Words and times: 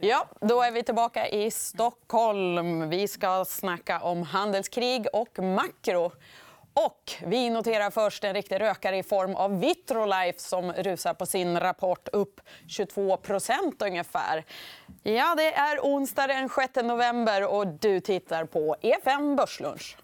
Ja, 0.00 0.28
då 0.40 0.62
är 0.62 0.70
vi 0.70 0.82
tillbaka 0.82 1.28
i 1.28 1.50
Stockholm. 1.50 2.90
Vi 2.90 3.08
ska 3.08 3.44
snacka 3.44 4.00
om 4.00 4.22
handelskrig 4.22 5.06
och 5.12 5.38
makro. 5.38 6.12
Och 6.74 7.12
vi 7.26 7.50
noterar 7.50 7.90
först 7.90 8.24
en 8.24 8.34
riktig 8.34 8.60
rökare 8.60 8.98
i 8.98 9.02
form 9.02 9.34
av 9.34 9.60
Vitrolife 9.60 10.38
som 10.38 10.72
rusar 10.72 11.14
på 11.14 11.26
sin 11.26 11.60
rapport 11.60 12.08
upp 12.12 12.40
22 12.68 13.18
ungefär. 13.78 14.44
Ja, 15.02 15.34
det 15.34 15.54
är 15.54 15.78
onsdag 15.80 16.26
den 16.26 16.48
6 16.48 16.74
november 16.76 17.46
och 17.46 17.66
du 17.66 18.00
tittar 18.00 18.44
på 18.44 18.76
EFN 18.80 19.36
Börslunch. 19.36 19.96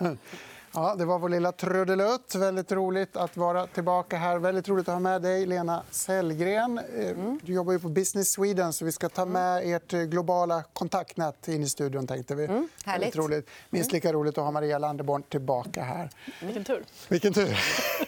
Ja, 0.78 0.94
det 0.98 1.04
var 1.04 1.18
vår 1.18 1.28
lilla 1.28 1.52
trudelutt. 1.52 2.34
Väldigt 2.34 2.72
roligt 2.72 3.16
att 3.16 3.36
vara 3.36 3.66
tillbaka 3.66 4.16
här. 4.16 4.38
Väldigt 4.38 4.68
roligt 4.68 4.88
att 4.88 4.94
ha 4.94 5.00
med 5.00 5.22
dig, 5.22 5.46
Lena 5.46 5.82
Sellgren. 5.90 6.78
Mm. 6.78 7.40
Du 7.42 7.52
jobbar 7.52 7.72
ju 7.72 7.78
på 7.78 7.88
Business 7.88 8.32
Sweden, 8.32 8.72
så 8.72 8.84
vi 8.84 8.92
ska 8.92 9.08
ta 9.08 9.24
med 9.24 9.74
ert 9.74 9.90
globala 9.90 10.62
kontaktnät 10.72 11.48
in 11.48 11.62
i 11.62 11.68
studion. 11.68 12.06
Tänkte 12.06 12.34
vi. 12.34 12.44
Mm. 12.44 12.68
Härligt. 12.84 13.16
roligt. 13.16 13.50
Minst 13.70 13.92
lika 13.92 14.12
roligt 14.12 14.38
att 14.38 14.44
ha 14.44 14.50
Maria 14.50 14.78
Landeborn 14.78 15.22
tillbaka 15.22 15.82
här. 15.82 16.10
Vilken 16.42 16.64
tur. 16.64 16.84
Vilken 17.08 17.34
tur. 17.34 17.58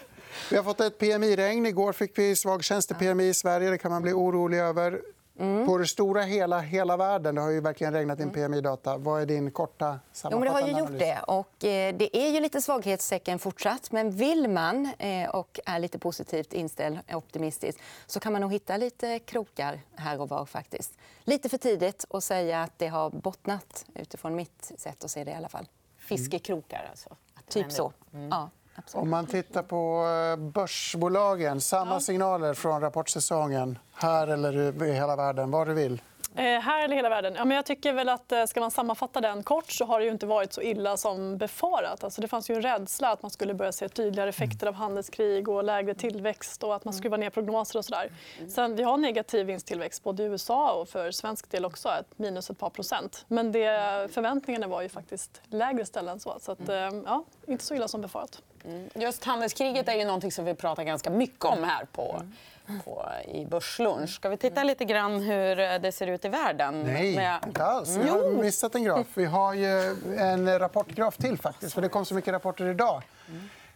Vi 0.50 0.56
har 0.56 0.64
fått 0.64 0.80
ett 0.80 0.98
PMI-regn. 0.98 1.66
Igår 1.66 1.92
fick 1.92 2.18
vi 2.18 2.36
svag 2.36 2.64
tjänste-PMI 2.64 3.28
i 3.28 3.34
Sverige. 3.34 3.70
Det 3.70 3.78
kan 3.78 3.90
man 3.90 4.02
bli 4.02 4.12
orolig 4.12 4.58
över. 4.58 5.00
Mm. 5.40 5.66
På 5.66 5.78
det 5.78 5.86
stora 5.86 6.22
hela, 6.22 6.60
hela 6.60 6.96
världen, 6.96 7.34
det 7.34 7.40
har 7.40 7.50
ju 7.50 7.60
verkligen 7.60 7.92
regnat 7.92 8.20
in 8.20 8.28
mm. 8.28 8.34
PMI-data. 8.34 8.96
Vad 8.96 9.22
är 9.22 9.26
din 9.26 9.50
korta 9.50 9.98
jo, 10.30 10.40
det 10.40 10.50
har 10.50 10.66
ju 10.68 10.78
gjort 10.78 10.98
det. 10.98 11.18
Och, 11.26 11.64
eh, 11.64 11.94
det 11.96 12.16
är 12.16 12.28
ju 12.28 12.40
lite 12.40 12.60
svaghetstecken 12.62 13.38
fortsatt. 13.38 13.92
Men 13.92 14.10
vill 14.10 14.48
man 14.48 14.90
eh, 14.98 15.30
och 15.30 15.60
är 15.66 15.78
lite 15.78 15.98
positivt 15.98 16.52
inställd, 16.52 16.98
optimistisk 17.12 17.78
så 18.06 18.20
kan 18.20 18.32
man 18.32 18.40
nog 18.40 18.52
hitta 18.52 18.76
lite 18.76 19.18
krokar 19.18 19.80
här 19.96 20.20
och 20.20 20.28
var. 20.28 20.44
faktiskt. 20.44 20.98
Lite 21.24 21.48
för 21.48 21.58
tidigt 21.58 22.04
att 22.10 22.24
säga 22.24 22.62
att 22.62 22.78
det 22.78 22.88
har 22.88 23.10
bottnat, 23.10 23.86
utifrån 23.94 24.34
mitt 24.34 24.72
sätt 24.76 25.04
att 25.04 25.10
se 25.10 25.24
det. 25.24 25.30
i 25.30 25.34
alla 25.34 25.48
fall. 25.48 25.68
Fiskekrokar, 25.98 26.86
alltså? 26.90 27.16
Typ 27.48 27.72
så. 27.72 27.92
Mm. 28.12 28.28
Ja. 28.28 28.50
Absolut. 28.74 29.02
Om 29.02 29.10
man 29.10 29.26
tittar 29.26 29.62
på 29.62 30.06
eh, 30.06 30.36
börsbolagen, 30.36 31.60
samma 31.60 32.00
signaler 32.00 32.54
från 32.54 32.80
rapportsäsongen 32.80 33.78
här 33.92 34.26
eller 34.26 34.84
i 34.84 34.92
hela 34.92 35.16
världen. 35.16 35.50
Vad 35.50 35.66
du 35.66 35.74
vill. 35.74 36.02
Eh, 36.34 36.44
här 36.44 36.84
eller 36.84 36.96
hela 36.96 37.08
världen? 37.08 37.34
Ja, 37.36 37.44
men 37.44 37.54
jag 37.54 37.66
tycker 37.66 37.92
väl 37.92 38.08
att 38.08 38.32
eh, 38.32 38.44
ska 38.44 38.60
man 38.60 38.70
sammanfatta 38.70 39.20
den 39.20 39.42
kort 39.42 39.70
så 39.70 39.84
har 39.84 39.98
det 39.98 40.04
ju 40.04 40.10
inte 40.10 40.26
varit 40.26 40.52
så 40.52 40.62
illa 40.62 40.96
som 40.96 41.38
befarat. 41.38 42.04
Alltså, 42.04 42.20
det 42.20 42.28
fanns 42.28 42.50
ju 42.50 42.54
en 42.54 42.62
rädsla 42.62 43.12
att 43.12 43.22
man 43.22 43.30
skulle 43.30 43.54
börja 43.54 43.72
se 43.72 43.88
tydligare 43.88 44.28
effekter 44.28 44.66
av 44.66 44.74
handelskrig 44.74 45.48
och 45.48 45.64
lägre 45.64 45.94
tillväxt 45.94 46.62
och 46.62 46.76
att 46.76 46.84
man 46.84 46.94
skruvar 46.94 47.18
ner 47.18 47.30
prognoser. 47.30 47.78
och 47.78 47.84
sådär. 47.84 48.12
Sen, 48.48 48.76
vi 48.76 48.82
har 48.82 48.96
negativ 48.96 49.46
vinsttillväxt 49.46 50.02
både 50.02 50.22
i 50.22 50.26
USA 50.26 50.72
och 50.72 50.88
för 50.88 51.10
svensk 51.10 51.50
del 51.50 51.64
också. 51.64 51.88
Ett 51.88 52.18
minus 52.18 52.50
ett 52.50 52.58
par 52.58 52.70
procent. 52.70 53.24
Men 53.28 53.52
det, 53.52 53.68
förväntningarna 54.12 54.66
var 54.66 54.82
ju 54.82 54.88
faktiskt 54.88 55.40
lägre 55.48 55.86
ställen 55.86 56.12
än 56.12 56.20
så. 56.20 56.36
så 56.40 56.52
att, 56.52 56.68
ja, 57.06 57.24
inte 57.46 57.64
så 57.64 57.74
illa 57.74 57.88
som 57.88 58.00
befarat. 58.00 58.42
Mm. 58.64 58.88
Just 58.94 59.24
handelskriget 59.24 59.88
är 59.88 59.94
ju 59.94 60.04
något 60.04 60.32
som 60.32 60.44
vi 60.44 60.54
pratar 60.54 60.84
ganska 60.84 61.10
mycket 61.10 61.44
om 61.44 61.64
här 61.64 61.84
på, 61.92 62.22
på, 62.84 63.06
i 63.28 63.46
Börslunch. 63.46 64.10
Ska 64.10 64.28
vi 64.28 64.36
titta 64.36 64.62
lite 64.62 64.84
grann 64.84 65.20
hur 65.20 65.78
det 65.78 65.92
ser 65.92 66.06
ut 66.06 66.24
i 66.24 66.28
världen? 66.28 66.82
Nej, 66.82 67.40
inte 67.46 67.64
alls. 67.64 67.96
Vi 67.96 68.08
har 68.08 68.42
missat 68.42 68.74
en 68.74 68.84
graf. 68.84 69.06
Vi 69.14 69.24
har 69.24 69.54
ju 69.54 69.96
en 70.18 70.58
rapportgraf 70.58 71.16
till. 71.16 71.38
faktiskt. 71.38 71.74
För 71.74 71.82
det 71.82 71.88
kom 71.88 72.04
så 72.04 72.14
mycket 72.14 72.32
rapporter 72.32 72.66
idag. 72.66 73.02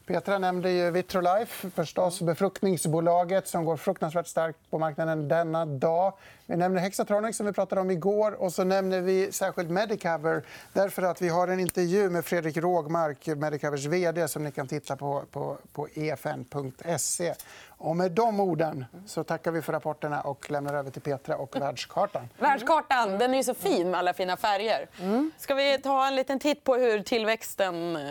Petra 0.06 0.38
nämnde 0.38 0.70
ju 0.70 0.90
Vitrolife, 0.90 1.70
förstås 1.70 2.20
befruktningsbolaget 2.20 3.48
som 3.48 3.64
går 3.64 3.76
fruktansvärt 3.76 4.26
starkt 4.26 4.58
på 4.70 4.78
marknaden 4.78 5.28
denna 5.28 5.66
dag. 5.66 6.12
Vi 6.46 6.56
nämner 6.56 6.80
Hexatronic, 6.80 7.36
som 7.36 7.46
vi 7.46 7.52
pratade 7.52 7.80
om 7.80 7.90
igår. 7.90 8.32
Och 8.32 8.52
så 8.52 8.64
nämner 8.64 9.00
vi 9.00 9.32
särskilt 9.32 9.70
Medicover. 9.70 10.42
Därför 10.72 11.02
att 11.02 11.22
vi 11.22 11.28
har 11.28 11.48
en 11.48 11.60
intervju 11.60 12.10
med 12.10 12.24
Fredrik 12.24 12.56
Rågmark, 12.56 13.26
Medicovers 13.26 13.84
vd 13.86 14.28
som 14.28 14.44
ni 14.44 14.52
kan 14.52 14.68
titta 14.68 14.96
på 14.96 15.24
på, 15.30 15.58
på 15.72 15.88
efn.se. 15.94 17.34
Och 17.68 17.96
med 17.96 18.12
de 18.12 18.40
orden 18.40 18.84
så 19.06 19.24
tackar 19.24 19.50
vi 19.50 19.62
för 19.62 19.72
rapporterna 19.72 20.20
och 20.20 20.50
lämnar 20.50 20.74
över 20.74 20.90
till 20.90 21.02
Petra 21.02 21.36
och 21.36 21.56
världskartan. 21.60 22.28
Världskartan 22.38 23.18
den 23.18 23.34
är 23.34 23.42
så 23.42 23.54
fin 23.54 23.90
med 23.90 23.98
alla 23.98 24.14
fina 24.14 24.36
färger. 24.36 24.88
Mm. 25.00 25.30
Ska 25.38 25.54
vi 25.54 25.78
ta 25.78 26.06
en 26.06 26.16
liten 26.16 26.38
titt 26.38 26.64
på 26.64 26.74
hur 26.74 27.00
tillväxten 27.00 27.96
eh, 27.96 28.02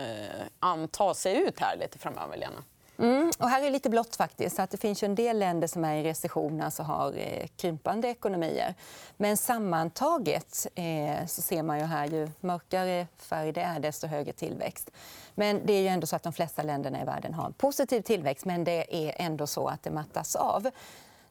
antas 0.58 1.20
se 1.20 1.40
ut 1.40 1.60
här 1.60 1.76
lite 1.76 1.98
framöver, 1.98 2.36
Lena? 2.36 2.64
Mm. 2.98 3.30
Och 3.38 3.48
här 3.48 3.62
är 3.62 3.70
lite 3.70 3.90
blått. 3.90 4.16
faktiskt. 4.16 4.58
Att 4.58 4.70
det 4.70 4.76
finns 4.76 5.02
en 5.02 5.14
del 5.14 5.38
länder 5.38 5.68
som 5.68 5.84
är 5.84 5.96
i 5.96 6.02
recession, 6.02 6.60
alltså 6.60 6.82
har 6.82 7.12
eh, 7.16 7.46
krympande 7.56 8.08
ekonomier. 8.08 8.74
Men 9.16 9.36
sammantaget 9.36 10.66
eh, 10.74 11.26
så 11.26 11.42
ser 11.42 11.62
man 11.62 11.78
ju 11.78 11.84
här 11.84 12.06
ju 12.06 12.28
mörkare 12.40 13.06
färg 13.16 13.52
det 13.52 13.60
är, 13.60 13.80
desto 13.80 14.06
högre 14.06 14.32
tillväxt. 14.32 14.90
Men 15.34 15.66
det 15.66 15.72
är 15.72 15.80
ju 15.80 15.88
ändå 15.88 16.06
så 16.06 16.16
att 16.16 16.22
de 16.22 16.32
flesta 16.32 16.62
länderna 16.62 17.02
i 17.02 17.04
världen 17.04 17.34
har 17.34 17.46
en 17.46 17.52
positiv 17.52 18.02
tillväxt. 18.02 18.44
Men 18.44 18.64
det 18.64 19.08
är 19.08 19.14
ändå 19.18 19.46
så 19.46 19.68
att 19.68 19.82
det 19.82 19.90
mattas 19.90 20.36
av. 20.36 20.70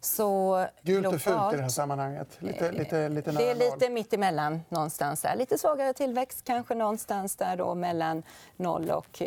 Så 0.02 0.66
Gult 0.82 1.08
och 1.08 1.22
fult 1.22 1.54
i 1.54 1.56
det 1.56 1.62
här 1.62 1.70
sammanhanget. 1.70 2.28
Lite, 2.40 2.72
lite, 2.72 3.10
lite 3.10 3.32
det 3.32 3.50
är 3.50 3.56
lite 3.56 3.90
mitt 3.90 4.14
emellan. 4.14 4.62
Någonstans 4.70 5.22
där. 5.22 5.36
Lite 5.36 5.58
svagare 5.58 5.94
tillväxt, 5.94 6.44
kanske 6.44 6.76
någonstans 6.76 7.36
där 7.36 7.56
då 7.56 7.76
mellan 7.76 8.24
0 8.56 8.90
och 8.90 9.22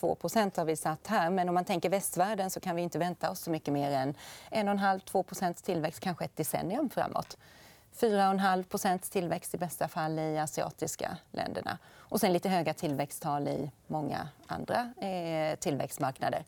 2 0.00 0.16
har 0.56 0.64
vi 0.64 0.76
satt 0.76 1.06
här. 1.06 1.30
Men 1.30 1.48
om 1.48 1.54
man 1.54 1.64
tänker 1.64 1.88
västvärlden 1.88 2.50
så 2.50 2.60
kan 2.60 2.76
vi 2.76 2.82
inte 2.82 2.98
vänta 2.98 3.30
oss 3.30 3.40
så 3.40 3.50
mycket 3.50 3.74
mer 3.74 3.90
än 3.90 4.14
1,5-2% 4.50 5.64
tillväxt, 5.64 6.00
kanske 6.00 6.24
ett 6.24 6.36
decennium 6.36 6.90
framåt. 6.90 7.36
4,5% 7.98 9.12
tillväxt 9.12 9.54
i 9.54 9.58
bästa 9.58 9.88
fall 9.88 10.18
i 10.18 10.38
asiatiska 10.38 11.16
länderna. 11.30 11.78
Och 11.92 12.20
sen 12.20 12.32
lite 12.32 12.48
höga 12.48 12.74
tillväxttal 12.74 13.48
i 13.48 13.70
många 13.86 14.28
andra 14.46 14.92
eh, 15.06 15.56
tillväxtmarknader. 15.56 16.44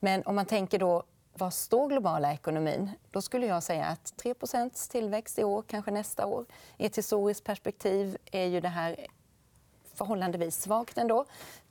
Men 0.00 0.22
om 0.22 0.34
man 0.34 0.46
tänker 0.46 0.78
då 0.78 1.02
var 1.36 1.50
står 1.50 1.88
globala 1.88 2.32
ekonomin? 2.32 2.90
Då 3.10 3.22
skulle 3.22 3.46
jag 3.46 3.62
säga 3.62 3.84
att 3.84 4.14
3% 4.22 4.90
tillväxt 4.90 5.38
i 5.38 5.44
år, 5.44 5.64
kanske 5.66 5.90
nästa 5.90 6.26
år. 6.26 6.44
I 6.76 6.86
ett 6.86 6.98
historiskt 6.98 7.44
perspektiv 7.44 8.16
är 8.32 8.46
ju 8.46 8.60
det 8.60 8.68
här 8.68 9.06
förhållandevis 9.94 10.62
svagt. 10.62 10.98
ändå. 10.98 11.24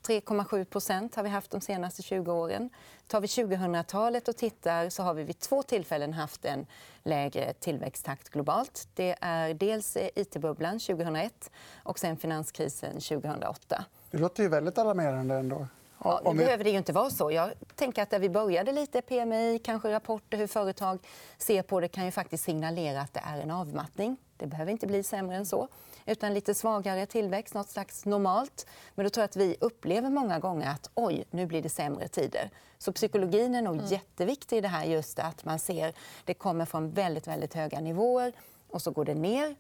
3,7% 0.08 1.16
har 1.16 1.24
vi 1.24 1.30
haft 1.30 1.52
de 1.52 1.62
senaste 1.62 2.02
20 2.02 2.32
åren. 2.32 2.70
Tar 3.08 3.22
vi 3.22 3.28
2000-talet 3.28 4.28
och 4.28 4.38
tittar 4.38 4.90
så 4.90 5.04
har 5.04 5.14
vi 5.14 5.24
vid 5.24 5.40
två 5.40 5.64
tillfällen 5.64 6.14
haft 6.14 6.46
en 6.46 6.66
lägre 7.04 7.54
tillväxttakt 7.54 8.30
globalt. 8.30 8.88
Det 8.94 9.16
är 9.22 9.54
dels 9.54 9.98
it-bubblan 10.16 10.80
2001 10.80 11.52
och 11.84 12.00
sen 12.00 12.18
finanskrisen 12.18 12.94
2008. 12.94 13.86
Det 14.12 14.18
låter 14.18 14.44
ju 14.44 14.50
väldigt 14.50 14.78
alarmerande. 14.78 15.36
ändå. 15.36 15.68
Ja, 16.04 16.22
nu 16.26 16.38
behöver 16.38 16.64
det 16.64 16.70
ju 16.70 16.78
inte 16.78 16.94
vara 16.94 17.10
så. 17.10 17.32
Jag 17.32 17.52
tänker 17.76 18.04
att 18.04 18.10
där 18.10 18.20
vi 18.20 18.30
började 18.30 18.72
lite, 18.72 19.02
PMI, 19.02 19.60
kanske 19.64 19.92
rapporter 19.92 20.38
hur 20.38 20.48
företag 20.48 21.00
ser 21.38 21.62
på 21.62 21.80
det 21.80 21.88
kan 21.88 22.06
ju 22.06 22.12
faktiskt 22.12 22.44
signalera 22.44 23.02
att 23.02 23.14
det 23.14 23.22
är 23.26 23.42
en 23.42 23.52
avmattning. 23.52 24.18
Det 24.38 24.48
behöver 24.48 24.72
inte 24.72 24.88
bli 24.88 25.04
sämre 25.04 25.36
än 25.36 25.46
så. 25.46 25.68
Utan 26.06 26.34
lite 26.34 26.54
svagare 26.54 27.06
tillväxt, 27.06 27.54
något 27.54 27.70
slags 27.70 28.06
normalt. 28.06 28.68
Men 28.96 29.04
då 29.04 29.10
tror 29.10 29.22
jag 29.22 29.30
att 29.30 29.36
vi 29.36 29.56
upplever 29.60 30.10
många 30.10 30.40
gånger 30.40 30.70
att 30.70 30.90
oj, 30.94 31.26
nu 31.32 31.46
blir 31.46 31.62
det 31.62 31.70
sämre 31.70 32.08
tider. 32.08 32.50
Så 32.78 32.94
psykologin 32.94 33.56
är 33.56 33.62
nog 33.62 33.76
mm. 33.76 33.86
jätteviktig 33.86 34.58
i 34.58 34.62
det 34.62 34.68
här. 34.68 34.86
just 34.86 35.20
att 35.20 35.46
man 35.46 35.60
ser 35.60 35.94
Det 36.26 36.34
kommer 36.34 36.66
från 36.66 36.92
väldigt, 36.92 37.28
väldigt 37.28 37.54
höga 37.54 37.80
nivåer 37.80 38.34
och 38.70 38.82
så 38.82 38.92
går 38.92 39.06
det 39.06 39.16
ner 39.16 39.56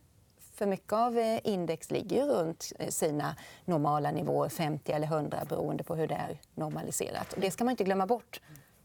för 0.54 0.66
mycket 0.66 0.94
av 0.94 1.18
eh, 1.18 1.40
index 1.44 1.92
ligger 1.92 2.26
runt 2.26 2.72
eh, 2.80 2.90
sina 2.90 3.36
normala 3.66 4.12
nivåer, 4.12 4.50
50 4.50 4.92
eller 4.92 5.08
100 5.08 5.46
beroende 5.50 5.84
på 5.84 5.96
hur 5.96 6.08
det 6.08 6.16
är 6.16 6.40
normaliserat. 6.56 7.34
det 7.38 7.52
ska 7.52 7.64
man 7.64 7.72
inte 7.72 7.84
glömma 7.84 8.08
bort. 8.08 8.42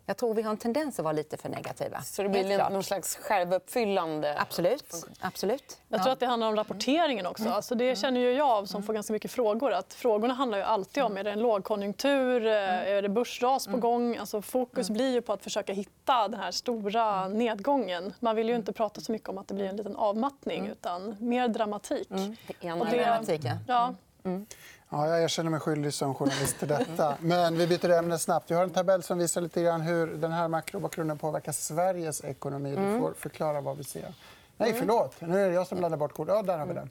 Jag 0.08 0.16
tror 0.16 0.34
vi 0.34 0.42
har 0.42 0.50
en 0.50 0.56
tendens 0.56 0.98
att 0.98 1.04
vara 1.04 1.12
lite 1.12 1.36
för 1.36 1.48
negativa. 1.48 2.02
Så 2.02 2.22
det 2.22 2.28
blir 2.28 2.70
någon 2.70 2.82
slags 2.82 3.16
självuppfyllande... 3.16 4.34
Absolut. 4.38 5.06
Absolut. 5.20 5.78
Jag 5.88 6.02
tror 6.02 6.12
att 6.12 6.20
det 6.20 6.26
handlar 6.26 6.48
om 6.48 6.56
rapporteringen 6.56 7.26
också. 7.26 7.42
Mm. 7.42 7.54
Alltså 7.54 7.74
det 7.74 7.98
känner 7.98 8.20
ju 8.20 8.32
jag 8.32 8.68
som 8.68 8.82
får 8.82 8.92
ganska 8.94 9.12
mycket 9.12 9.30
frågor. 9.30 9.72
Att 9.72 9.94
frågorna 9.94 10.34
handlar 10.34 10.58
ju 10.58 10.64
alltid 10.64 11.02
om 11.02 11.16
är 11.16 11.24
det 11.24 11.30
en 11.30 11.40
lågkonjunktur, 11.40 12.46
eh, 12.46 12.52
mm. 12.52 12.96
är 12.96 13.02
det 13.02 13.08
börsras 13.08 13.64
på 13.64 13.70
mm. 13.70 13.80
gång. 13.80 14.16
Alltså 14.16 14.42
fokus 14.42 14.90
blir 14.90 15.12
ju 15.12 15.20
på 15.20 15.32
att 15.32 15.42
försöka 15.42 15.72
hitta 15.72 16.28
den 16.28 16.40
här 16.40 16.50
stora 16.50 17.28
nedgången. 17.28 18.14
Man 18.20 18.36
vill 18.36 18.48
ju 18.48 18.54
inte 18.54 18.72
prata 18.72 19.00
så 19.00 19.12
mycket 19.12 19.28
om 19.28 19.38
att 19.38 19.48
det 19.48 19.54
blir 19.54 19.66
en 19.66 19.76
liten 19.76 19.96
avmattning 19.96 20.66
utan 20.66 21.16
mer 21.20 21.48
dramatik. 21.48 22.10
Mm. 22.10 22.36
Det 22.60 22.72
Och 22.72 22.86
det... 22.86 23.04
dramatik, 23.04 23.40
ja. 23.66 23.94
Mm. 24.28 24.46
Ja, 24.90 25.18
jag 25.18 25.30
känner 25.30 25.50
mig 25.50 25.60
skyldig 25.60 25.94
som 25.94 26.14
journalist 26.14 26.58
till 26.58 26.68
detta. 26.68 27.16
Men 27.20 27.58
vi 27.58 27.66
byter 27.66 27.90
ämne 27.90 28.18
snabbt. 28.18 28.50
Vi 28.50 28.54
har 28.54 28.62
en 28.62 28.70
tabell 28.70 29.02
som 29.02 29.18
visar 29.18 29.40
lite 29.40 29.62
grann 29.62 29.80
hur 29.80 30.06
den 30.06 30.32
här 30.32 30.48
makrobakgrunden 30.48 31.18
påverkar 31.18 31.52
Sveriges 31.52 32.24
ekonomi. 32.24 32.70
Du 32.70 32.82
mm. 32.82 33.00
får 33.00 33.12
förklara 33.12 33.60
vad 33.60 33.76
vi 33.76 33.84
ser. 33.84 34.14
Nej, 34.56 34.70
mm. 34.70 34.80
förlåt. 34.80 35.20
Nu 35.20 35.40
är 35.40 35.48
det 35.48 35.54
jag 35.54 35.66
som 35.66 35.78
blandar 35.78 35.98
bort 35.98 36.12
kort. 36.12 36.28
Ja, 36.28 36.42
där 36.42 36.58
har 36.58 36.66
vi 36.66 36.74
den. 36.74 36.90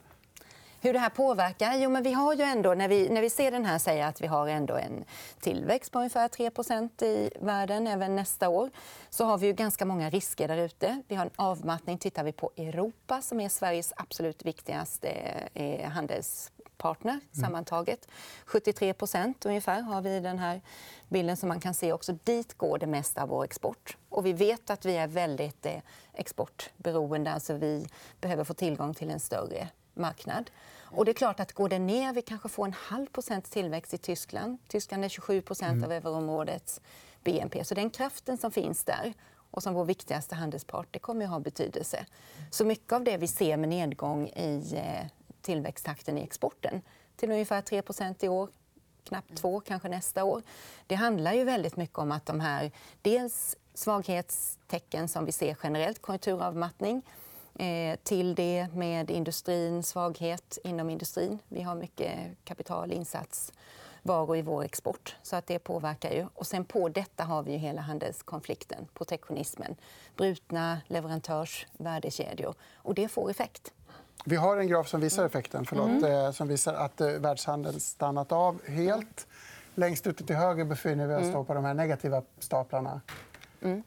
Hur 0.81 0.93
det 0.93 0.99
här 0.99 1.09
påverkar? 1.09 1.75
Jo, 1.75 1.89
men 1.89 2.03
vi 2.03 2.13
har 2.13 2.33
ju 2.33 2.43
ändå, 2.43 2.73
när, 2.73 2.87
vi, 2.87 3.09
när 3.09 3.21
vi 3.21 3.29
ser 3.29 3.51
den 3.51 3.65
här 3.65 3.77
säger 3.77 4.05
att 4.05 4.21
vi 4.21 4.27
har 4.27 4.47
ändå 4.47 4.75
en 4.75 5.05
tillväxt 5.39 5.91
på 5.91 5.99
ungefär 5.99 6.27
3% 6.27 7.03
i 7.03 7.29
världen 7.41 7.87
även 7.87 8.15
nästa 8.15 8.49
år 8.49 8.69
så 9.09 9.25
har 9.25 9.37
vi 9.37 9.47
ju 9.47 9.53
ganska 9.53 9.85
många 9.85 10.09
risker 10.09 10.47
där 10.47 10.57
ute. 10.57 11.01
Vi 11.07 11.15
har 11.15 11.25
en 11.25 11.31
avmattning. 11.35 11.97
Tittar 11.97 12.23
vi 12.23 12.31
på 12.31 12.51
Europa, 12.57 13.21
som 13.21 13.39
är 13.39 13.49
Sveriges 13.49 13.93
absolut 13.95 14.45
viktigaste 14.45 15.09
eh, 15.53 15.89
handelspartner 16.77 17.11
mm. 17.11 17.21
sammantaget. 17.31 18.07
73% 18.45 19.33
ungefär 19.45 19.81
har 19.81 20.01
vi 20.01 20.19
den 20.19 20.39
här 20.39 20.61
bilden 21.09 21.37
som 21.37 21.49
man 21.49 21.59
kan 21.59 21.73
se 21.73 21.93
också. 21.93 22.17
Dit 22.23 22.57
går 22.57 22.77
det 22.77 22.87
mesta 22.87 23.23
av 23.23 23.29
vår 23.29 23.43
export. 23.43 23.97
Och 24.09 24.25
vi 24.25 24.33
vet 24.33 24.69
att 24.69 24.85
vi 24.85 24.97
är 24.97 25.07
väldigt 25.07 25.65
eh, 25.65 25.81
exportberoende. 26.13 27.31
Alltså 27.31 27.53
vi 27.53 27.87
behöver 28.21 28.43
få 28.43 28.53
tillgång 28.53 28.93
till 28.93 29.09
en 29.09 29.19
större 29.19 29.67
marknad. 29.93 30.51
Och 30.95 31.05
det 31.05 31.11
är 31.11 31.13
klart 31.13 31.39
att 31.39 31.53
går 31.53 31.69
det 31.69 31.79
ner, 31.79 32.13
vi 32.13 32.21
kanske 32.21 32.49
får 32.49 32.65
en 32.65 32.73
halv 32.73 33.07
procent 33.07 33.51
tillväxt 33.51 33.93
i 33.93 33.97
Tyskland. 33.97 34.57
Tyskland 34.67 35.05
är 35.05 35.09
27 35.09 35.41
procent 35.41 35.71
mm. 35.71 35.83
av 35.83 35.91
euroområdets 35.91 36.81
BNP. 37.23 37.63
Så 37.63 37.75
den 37.75 37.89
kraften 37.89 38.37
som 38.37 38.51
finns 38.51 38.83
där 38.83 39.13
och 39.51 39.63
som 39.63 39.73
vår 39.73 39.85
viktigaste 39.85 40.35
handelspart, 40.35 40.87
det 40.91 40.99
kommer 40.99 41.25
att 41.25 41.31
ha 41.31 41.39
betydelse. 41.39 42.05
Så 42.51 42.65
mycket 42.65 42.93
av 42.93 43.03
det 43.03 43.17
vi 43.17 43.27
ser 43.27 43.57
med 43.57 43.69
nedgång 43.69 44.27
i 44.27 44.73
eh, 44.75 45.07
tillväxttakten 45.47 46.17
i 46.17 46.23
exporten 46.23 46.81
till 47.15 47.31
ungefär 47.31 47.61
3% 47.61 48.25
i 48.25 48.27
år, 48.27 48.49
knappt 49.03 49.35
2 49.37 49.59
kanske 49.59 49.89
nästa 49.89 50.23
år. 50.23 50.41
Det 50.87 50.95
handlar 50.95 51.33
ju 51.33 51.43
väldigt 51.43 51.75
mycket 51.77 51.97
om 51.97 52.11
att 52.11 52.25
de 52.25 52.39
här 52.39 52.71
dels 53.01 53.55
svaghetstecken 53.73 55.07
som 55.07 55.25
vi 55.25 55.31
ser 55.31 55.57
generellt, 55.63 56.01
konjunkturavmattning, 56.01 57.01
Eh, 57.59 57.95
till 58.03 58.35
det 58.35 58.67
med 58.73 59.11
industrin, 59.11 59.83
svaghet 59.83 60.57
inom 60.63 60.89
industrin. 60.89 61.39
Vi 61.47 61.61
har 61.61 61.75
mycket 61.75 62.13
kapitalinsatsvaror 62.43 64.37
i 64.37 64.41
vår 64.41 64.63
export. 64.63 65.15
så 65.23 65.35
att 65.35 65.47
Det 65.47 65.59
påverkar. 65.59 66.11
ju. 66.11 66.27
Och 66.33 66.47
sen 66.47 66.65
på 66.65 66.89
detta 66.89 67.23
har 67.23 67.43
vi 67.43 67.51
ju 67.51 67.57
hela 67.57 67.81
handelskonflikten, 67.81 68.87
protektionismen. 68.93 69.75
Brutna 70.15 70.81
leverantörsvärdekedjor. 70.87 72.55
Och 72.75 72.95
det 72.95 73.07
får 73.07 73.29
effekt. 73.29 73.73
Vi 74.25 74.35
har 74.35 74.57
en 74.57 74.67
graf 74.67 74.87
som 74.87 75.01
visar 75.01 75.25
effekten. 75.25 75.65
Förlåt, 75.65 75.87
mm. 75.87 76.11
Eh, 76.11 76.31
som 76.31 76.47
visar 76.47 76.73
att 76.73 77.01
eh, 77.01 77.07
världshandeln 77.07 77.79
stannat 77.79 78.31
av 78.31 78.61
helt. 78.67 79.27
Längst 79.75 80.07
ute 80.07 80.25
till 80.25 80.35
höger 80.35 80.65
befinner 80.65 81.07
vi 81.07 81.15
oss 81.15 81.21
mm. 81.21 81.45
på 81.45 81.53
de 81.53 81.65
här 81.65 81.73
negativa 81.73 82.21
staplarna. 82.39 83.01
Mm. 83.61 83.83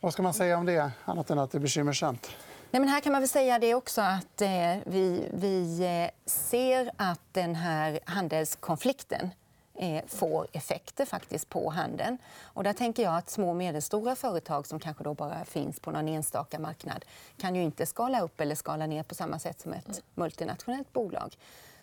Vad 0.00 0.12
ska 0.12 0.22
man 0.22 0.34
säga 0.34 0.58
om 0.58 0.66
det, 0.66 0.90
annat 1.04 1.30
än 1.30 1.38
att 1.38 1.50
det 1.50 1.58
är 1.58 1.60
bekymmersamt? 1.60 2.30
Nej, 2.70 2.80
men 2.80 2.88
här 2.88 3.00
kan 3.00 3.12
man 3.12 3.22
väl 3.22 3.28
säga 3.28 3.58
det 3.58 3.74
också 3.74 4.00
att 4.00 4.40
eh, 4.40 4.48
vi, 4.86 5.28
vi 5.34 6.10
ser 6.26 6.90
att 6.96 7.20
den 7.32 7.54
här 7.54 8.00
handelskonflikten 8.04 9.30
Eh, 9.78 10.04
får 10.06 10.46
effekter 10.52 11.04
faktiskt 11.04 11.48
på 11.48 11.70
handeln. 11.70 12.18
Och 12.42 12.64
där 12.64 12.72
tänker 12.72 13.02
jag 13.02 13.16
att 13.16 13.30
små 13.30 13.48
och 13.48 13.56
medelstora 13.56 14.16
företag 14.16 14.66
som 14.66 14.80
kanske 14.80 15.04
då 15.04 15.14
bara 15.14 15.44
finns 15.44 15.80
på 15.80 15.90
någon 15.90 16.08
enstaka 16.08 16.58
marknad 16.58 17.04
kan 17.36 17.54
ju 17.54 17.62
inte 17.62 17.86
skala 17.86 18.20
upp 18.20 18.40
eller 18.40 18.54
skala 18.54 18.86
ner 18.86 19.02
på 19.02 19.14
samma 19.14 19.38
sätt 19.38 19.60
som 19.60 19.72
ett 19.72 20.02
multinationellt 20.14 20.92
bolag. 20.92 21.36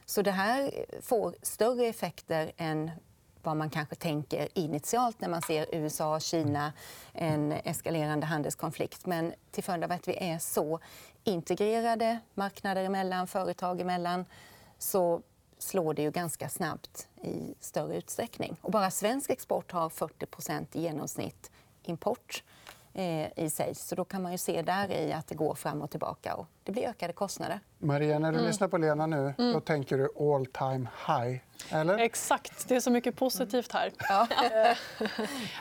Så 0.05 0.21
det 0.21 0.31
här 0.31 0.85
får 1.01 1.35
större 1.41 1.85
effekter 1.85 2.51
än 2.57 2.91
vad 3.43 3.57
man 3.57 3.69
kanske 3.69 3.95
tänker 3.95 4.47
initialt 4.53 5.21
när 5.21 5.29
man 5.29 5.41
ser 5.41 5.65
USA 5.71 6.15
och 6.15 6.21
Kina, 6.21 6.73
en 7.13 7.51
eskalerande 7.51 8.25
handelskonflikt. 8.25 9.05
Men 9.05 9.33
till 9.51 9.63
följd 9.63 9.83
av 9.83 9.91
att 9.91 10.07
vi 10.07 10.17
är 10.17 10.39
så 10.39 10.79
integrerade 11.23 12.19
marknader 12.33 12.83
emellan, 12.83 13.27
företag 13.27 13.81
emellan 13.81 14.25
så 14.77 15.21
slår 15.63 15.94
det 15.94 16.01
ju 16.01 16.12
ganska 16.12 16.50
snabbt 16.50 17.07
i 17.24 17.56
större 17.60 17.98
utsträckning. 17.98 18.56
Och 18.62 18.71
bara 18.71 18.92
svensk 18.92 19.30
export 19.30 19.71
har 19.71 19.89
40 19.89 20.77
i 20.77 20.81
genomsnitt 20.81 21.51
import 21.83 22.44
i 23.35 23.49
sig. 23.49 23.75
Så 23.75 23.95
då 23.95 24.05
kan 24.05 24.21
man 24.21 24.31
ju 24.31 24.37
se 24.37 24.61
där 24.61 24.91
i 24.91 25.13
att 25.13 25.27
det 25.27 25.35
går 25.35 25.55
fram 25.55 25.81
och 25.81 25.91
tillbaka 25.91 26.35
och 26.35 26.47
det 26.63 26.71
blir 26.71 26.87
ökade 26.87 27.13
kostnader. 27.13 27.59
Maria, 27.77 28.19
när 28.19 28.31
du 28.31 28.37
mm. 28.37 28.47
lyssnar 28.47 28.67
på 28.67 28.77
Lena 28.77 29.07
nu, 29.07 29.33
då 29.37 29.43
mm. 29.43 29.61
tänker 29.61 29.97
du 29.97 30.09
all 30.33 30.45
time 30.45 30.87
high. 31.07 31.41
Eller? 31.69 31.97
Exakt. 31.97 32.67
Det 32.67 32.75
är 32.75 32.79
så 32.79 32.91
mycket 32.91 33.15
positivt 33.15 33.71
här. 33.71 33.91
Ja. 34.09 34.27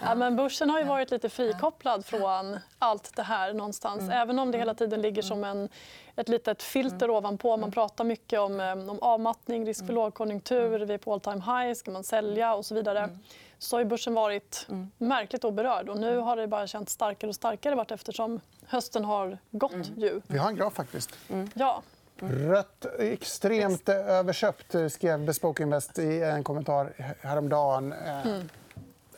ja, 0.02 0.14
men 0.14 0.36
börsen 0.36 0.70
har 0.70 0.78
ju 0.78 0.84
varit 0.84 1.10
lite 1.10 1.28
frikopplad 1.28 2.06
från 2.06 2.58
allt 2.78 3.16
det 3.16 3.22
här. 3.22 3.52
någonstans. 3.52 4.00
Mm. 4.00 4.12
Även 4.12 4.38
om 4.38 4.50
det 4.50 4.58
hela 4.58 4.74
tiden 4.74 5.02
ligger 5.02 5.22
som 5.22 5.44
en, 5.44 5.68
ett 6.16 6.28
litet 6.28 6.62
filter 6.62 7.06
mm. 7.06 7.16
ovanpå. 7.16 7.56
Man 7.56 7.72
pratar 7.72 8.04
mycket 8.04 8.40
om, 8.40 8.60
eh, 8.60 8.72
om 8.72 8.98
avmattning, 9.00 9.66
risk 9.66 9.86
för 9.86 9.92
lågkonjunktur. 9.92 10.78
Vi 10.78 10.94
är 10.94 10.98
på 10.98 11.12
all 11.12 11.20
time 11.20 11.42
high. 11.46 11.74
Ska 11.74 11.90
man 11.90 12.04
sälja? 12.04 12.54
och 12.54 12.66
så 12.66 12.74
vidare 12.74 13.18
så 13.62 13.76
har 13.76 13.84
börsen 13.84 14.14
varit 14.14 14.66
mm. 14.68 14.90
märkligt 14.98 15.44
oberörd. 15.44 15.88
Och 15.88 15.96
nu 15.96 16.18
har 16.18 16.36
det 16.36 16.46
bara 16.46 16.66
känts 16.66 16.92
starkare 16.92 17.28
och 17.28 17.34
starkare 17.34 17.74
vart 17.74 17.90
eftersom 17.90 18.40
hösten 18.66 19.04
har 19.04 19.38
gått. 19.50 19.72
Mm. 19.72 19.86
Ju. 19.96 20.20
Vi 20.26 20.38
har 20.38 20.48
en 20.48 20.56
graf, 20.56 20.74
faktiskt. 20.74 21.10
Mm. 21.28 21.50
Ja. 21.54 21.82
Rött, 22.20 22.86
extremt 22.98 23.88
överköpt, 23.88 24.74
skrev 24.92 25.24
Bespoke 25.24 25.62
Invest 25.62 25.98
i 25.98 26.22
en 26.22 26.44
kommentar 26.44 26.92
häromdagen. 27.20 27.92
Eh, 27.92 28.26
mm. 28.26 28.48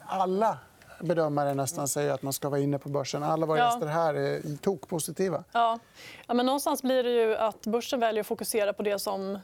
Alla 0.00 0.58
bedömare 1.00 1.54
nästan 1.54 1.88
säger 1.88 2.12
att 2.12 2.22
man 2.22 2.32
ska 2.32 2.48
vara 2.48 2.60
inne 2.60 2.78
på 2.78 2.88
börsen. 2.88 3.22
Alla 3.22 3.46
våra 3.46 3.58
ja. 3.58 3.64
gäster 3.64 3.86
här 3.86 4.14
är 4.14 4.56
tokpositiva. 4.56 5.44
Ja. 5.52 5.78
Ja, 6.26 6.34
men 6.34 6.46
någonstans 6.46 6.82
blir 6.82 7.02
det 7.02 7.10
ju 7.10 7.36
att 7.36 7.66
börsen 7.66 8.00
väljer 8.00 8.20
att 8.20 8.26
fokusera 8.26 8.72
på 8.72 8.82
det 8.82 8.98
som 8.98 9.38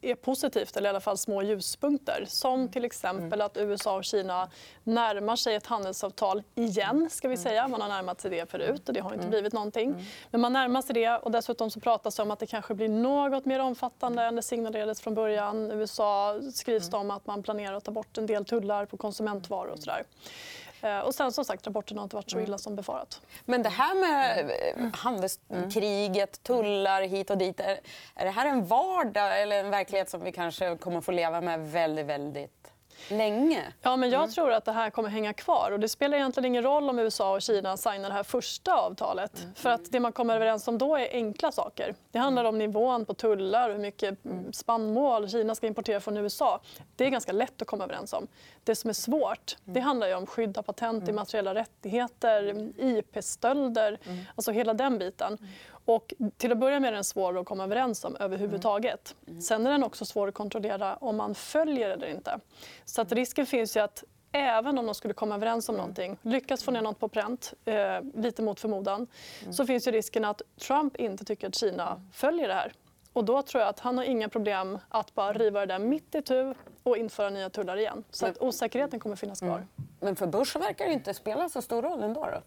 är 0.00 0.14
positivt, 0.14 0.76
eller 0.76 0.88
i 0.88 0.90
alla 0.90 1.00
fall 1.00 1.18
små 1.18 1.42
ljuspunkter. 1.42 2.24
Som 2.28 2.68
till 2.68 2.84
exempel 2.84 3.40
att 3.40 3.56
USA 3.56 3.96
och 3.96 4.04
Kina 4.04 4.50
närmar 4.84 5.36
sig 5.36 5.54
ett 5.54 5.66
handelsavtal 5.66 6.42
igen. 6.54 7.08
Ska 7.10 7.28
vi 7.28 7.36
säga. 7.36 7.68
Man 7.68 7.80
har 7.80 7.88
närmat 7.88 8.20
sig 8.20 8.30
det 8.30 8.50
förut 8.50 8.88
och 8.88 8.94
det 8.94 9.00
har 9.00 9.14
inte 9.14 9.26
blivit 9.26 9.52
någonting. 9.52 10.06
Men 10.30 10.40
man 10.40 10.52
närmar 10.52 10.82
sig 10.82 10.94
det 10.94 11.16
och 11.16 11.30
dessutom 11.30 11.70
så 11.70 11.80
pratas 11.80 12.16
det 12.16 12.22
om 12.22 12.30
att 12.30 12.38
det 12.38 12.46
kanske 12.46 12.74
blir 12.74 12.88
något 12.88 13.44
mer 13.44 13.58
omfattande 13.58 14.22
än 14.22 14.36
det 14.36 14.42
signalerades 14.42 15.00
från 15.00 15.14
början. 15.14 15.70
USA 15.70 16.40
skrivs 16.54 16.90
det 16.90 16.96
om 16.96 17.10
att 17.10 17.26
man 17.26 17.42
planerar 17.42 17.76
att 17.76 17.84
ta 17.84 17.90
bort 17.90 18.18
en 18.18 18.26
del 18.26 18.44
tullar 18.44 18.86
på 18.86 18.96
konsumentvaror 18.96 19.70
och 19.70 19.78
sådär. 19.78 20.04
Eh, 20.04 20.69
och 21.04 21.14
sen 21.14 21.32
som 21.32 21.44
sagt, 21.44 21.66
rapporten 21.66 21.98
har 21.98 22.04
inte 22.04 22.16
varit 22.16 22.30
så 22.30 22.36
mm. 22.36 22.46
illa 22.46 22.58
som 22.58 22.76
befarat. 22.76 23.20
Men 23.44 23.62
det 23.62 23.68
här 23.68 23.94
med 23.94 24.50
eh, 24.50 24.86
handelskriget, 24.92 26.42
tullar 26.42 27.02
hit 27.02 27.30
och 27.30 27.38
dit. 27.38 27.60
Är, 27.60 27.80
det 28.14 28.30
här 28.30 28.46
en 28.46 28.66
vardag 28.66 29.42
eller 29.42 29.60
en 29.60 29.70
verklighet 29.70 30.10
som 30.10 30.24
vi 30.24 30.32
kanske 30.32 30.76
kommer 30.76 31.00
få 31.00 31.12
leva 31.12 31.40
med 31.40 31.72
väldigt, 31.72 32.06
väldigt 32.06 32.72
länge. 33.08 33.72
Ja, 33.82 33.96
men 33.96 34.10
jag 34.10 34.22
mm. 34.22 34.30
tror 34.30 34.52
att 34.52 34.64
det 34.64 34.72
här 34.72 34.90
kommer 34.90 35.08
hänga 35.08 35.32
kvar. 35.32 35.70
Och 35.72 35.80
det 35.80 35.88
spelar 35.88 36.16
egentligen 36.16 36.44
ingen 36.44 36.62
roll 36.62 36.88
om 36.88 36.98
USA 36.98 37.34
och 37.34 37.42
Kina 37.42 37.76
signar 37.76 38.08
det 38.08 38.14
här 38.14 38.22
första 38.22 38.74
avtalet. 38.74 39.40
Mm. 39.40 39.54
För 39.54 39.70
att 39.70 39.92
Det 39.92 40.00
man 40.00 40.12
kommer 40.12 40.36
överens 40.36 40.68
om 40.68 40.78
då 40.78 40.96
är 40.96 41.08
enkla 41.12 41.52
saker. 41.52 41.94
Det 42.10 42.18
handlar 42.18 42.44
om 42.44 42.58
nivån 42.58 43.04
på 43.04 43.14
tullar 43.14 43.68
och 43.68 43.74
hur 43.74 43.82
mycket 43.82 44.24
mm. 44.24 44.52
spannmål 44.52 45.28
Kina 45.28 45.54
ska 45.54 45.66
importera 45.66 46.00
från 46.00 46.16
USA. 46.16 46.60
Det 46.96 47.04
är 47.04 47.10
ganska 47.10 47.32
lätt 47.32 47.62
att 47.62 47.68
komma 47.68 47.84
överens 47.84 48.12
om. 48.12 48.26
Det 48.64 48.76
som 48.76 48.90
är 48.90 48.94
svårt 48.94 49.56
det 49.64 49.80
handlar 49.80 50.16
om 50.16 50.26
skydd 50.26 50.58
av 50.58 50.62
patent, 50.62 51.08
immateriella 51.08 51.54
rättigheter, 51.54 52.70
IP-stölder. 52.78 53.98
Alltså 54.34 54.52
hela 54.52 54.74
den 54.74 54.98
biten. 54.98 55.38
Och 55.84 56.14
till 56.36 56.52
att 56.52 56.58
börja 56.58 56.80
med 56.80 56.88
är 56.88 56.92
den 56.92 57.04
svår 57.04 57.38
att 57.38 57.46
komma 57.46 57.64
överens 57.64 58.04
om 58.04 58.16
överhuvudtaget. 58.16 59.16
Mm. 59.26 59.40
Sen 59.40 59.66
är 59.66 59.70
den 59.70 59.84
också 59.84 60.04
svår 60.04 60.28
att 60.28 60.34
kontrollera 60.34 60.96
om 60.96 61.16
man 61.16 61.34
följer 61.34 61.90
eller 61.90 62.06
inte. 62.06 62.40
Så 62.84 63.02
att 63.02 63.12
risken 63.12 63.46
finns 63.46 63.76
ju 63.76 63.80
att 63.80 64.04
även 64.32 64.78
om 64.78 64.86
de 64.86 64.94
skulle 64.94 65.14
komma 65.14 65.34
överens 65.34 65.68
om 65.68 65.76
någonting, 65.76 66.18
lyckas 66.22 66.64
få 66.64 66.70
ner 66.70 66.82
något 66.82 66.98
på 66.98 67.08
pränt, 67.08 67.54
eh, 67.64 68.00
lite 68.14 68.42
mot 68.42 68.60
förmodan, 68.60 69.06
mm. 69.42 69.52
så 69.52 69.66
finns 69.66 69.88
ju 69.88 69.90
risken 69.90 70.24
att 70.24 70.42
Trump 70.60 70.96
inte 70.96 71.24
tycker 71.24 71.48
att 71.48 71.54
Kina 71.54 72.02
följer 72.12 72.48
det 72.48 72.54
här. 72.54 72.72
Och 73.12 73.24
då 73.24 73.42
tror 73.42 73.60
jag 73.60 73.68
att 73.68 73.80
han 73.80 73.98
har 73.98 74.04
inga 74.04 74.28
problem 74.28 74.78
att 74.88 75.14
bara 75.14 75.32
riva 75.32 75.60
det 75.60 75.66
där 75.66 75.78
mitt 75.78 76.14
i 76.14 76.22
tu 76.22 76.54
och 76.82 76.96
införa 76.96 77.30
nya 77.30 77.50
tullar 77.50 77.76
igen. 77.76 78.04
Så 78.10 78.26
att 78.26 78.38
osäkerheten 78.38 79.00
kommer 79.00 79.16
finnas 79.16 79.40
kvar. 79.40 79.56
Mm. 79.56 79.68
Men 80.00 80.16
för 80.16 80.26
börsen 80.26 80.62
verkar 80.62 80.86
det 80.86 80.92
inte 80.92 81.14
spela 81.14 81.48
så 81.48 81.62
stor 81.62 81.82
roll 81.82 82.02
ändå. 82.02 82.20
Då? 82.26 82.40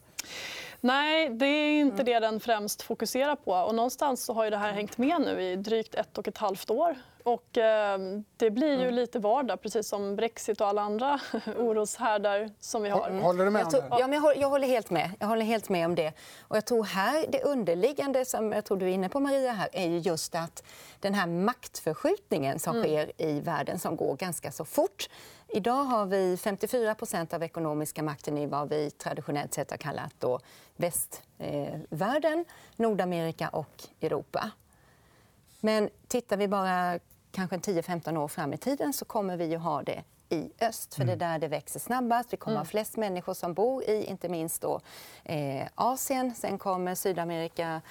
Nej, 0.83 1.29
det 1.29 1.45
är 1.45 1.79
inte 1.79 2.01
mm. 2.01 2.05
det 2.05 2.19
den 2.19 2.39
främst 2.39 2.81
fokuserar 2.81 3.35
på. 3.35 3.51
Och 3.51 3.75
någonstans 3.75 4.23
så 4.23 4.33
har 4.33 4.43
ju 4.43 4.49
det 4.49 4.57
här 4.57 4.71
hängt 4.71 4.97
med 4.97 5.21
nu 5.21 5.41
i 5.41 5.55
drygt 5.55 5.95
ett 5.95 6.17
och 6.17 6.27
ett 6.27 6.37
halvt 6.37 6.69
år. 6.69 6.95
Och, 7.23 7.57
eh, 7.57 7.99
det 8.37 8.51
blir 8.51 8.77
ju 8.77 8.83
mm. 8.83 8.93
lite 8.93 9.19
vardag, 9.19 9.61
precis 9.61 9.87
som 9.87 10.15
Brexit 10.15 10.61
och 10.61 10.67
alla 10.67 10.81
andra 10.81 11.19
oroshärdar 11.57 12.49
som 12.59 12.83
vi 12.83 12.89
har. 12.89 13.21
Håller 13.21 13.45
du 13.45 13.51
med 13.51 13.65
om 13.65 13.71
det? 13.71 13.83
Ja, 13.89 13.97
men 13.99 14.13
jag, 14.13 14.21
håller, 14.21 14.41
jag 14.41 14.49
håller 14.49 14.67
helt 14.67 14.89
med. 14.89 15.11
Jag 15.19 15.27
håller 15.27 15.45
helt 15.45 15.69
med 15.69 15.85
om 15.85 15.95
det. 15.95 16.13
Och 16.41 16.57
jag 16.57 16.65
tror 16.65 16.83
här, 16.83 17.25
det 17.29 17.43
underliggande 17.43 18.25
som 18.25 18.51
jag 18.51 18.65
tror 18.65 18.77
du 18.77 18.85
är 18.85 18.89
inne 18.89 19.09
på, 19.09 19.19
Maria, 19.19 19.51
här, 19.51 19.69
är 19.73 19.87
ju 19.87 19.97
just 19.97 20.35
att 20.35 20.63
den 20.99 21.13
här 21.13 21.27
maktförskjutningen 21.27 22.59
som 22.59 22.75
mm. 22.75 22.87
sker 22.87 23.11
i 23.17 23.39
världen 23.39 23.79
som 23.79 23.95
går 23.95 24.15
ganska 24.15 24.51
så 24.51 24.65
fort. 24.65 25.09
Idag 25.47 25.83
har 25.83 26.05
vi 26.05 26.35
54% 26.35 27.33
av 27.35 27.43
ekonomiska 27.43 28.03
makten 28.03 28.37
i 28.37 28.45
vad 28.45 28.69
vi 28.69 28.91
traditionellt 28.91 29.53
sett 29.53 29.71
har 29.71 29.77
kallat 29.77 30.13
då 30.19 30.39
västvärlden, 30.75 32.45
Nordamerika 32.75 33.49
och 33.49 33.83
Europa. 34.01 34.51
Men 35.59 35.89
tittar 36.07 36.37
vi 36.37 36.47
bara 36.47 36.99
kanske 37.33 37.57
10-15 37.57 38.17
år 38.17 38.27
fram 38.27 38.53
i 38.53 38.57
tiden 38.57 38.93
så 38.93 39.05
kommer 39.05 39.37
vi 39.37 39.45
ju 39.45 39.57
ha 39.57 39.83
det 39.83 40.03
i 40.29 40.49
öst. 40.61 40.95
För 40.95 41.05
Det 41.05 41.11
är 41.11 41.17
där 41.17 41.39
det 41.39 41.47
växer 41.47 41.79
snabbast. 41.79 42.33
Vi 42.33 42.37
kommer 42.37 42.57
ha 42.57 42.65
flest 42.65 42.97
människor 42.97 43.33
som 43.33 43.53
bor 43.53 43.83
i 43.83 44.05
inte 44.05 44.29
minst 44.29 44.61
då, 44.61 44.79
eh, 45.23 45.67
Asien. 45.75 46.35
Sen 46.35 46.57
kommer 46.57 46.95
Sydamerika, 46.95 47.81